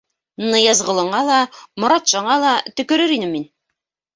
[0.45, 1.37] Ныязғолоңа ла,
[1.83, 3.49] Моратшаңа ла төкөрөр инем мин.